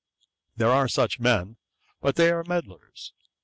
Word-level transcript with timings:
There 0.55 0.71
are 0.71 0.87
such 0.87 1.19
men, 1.19 1.57
but 2.01 2.15
they 2.15 2.31
are 2.31 2.43
medlars. 2.43 3.13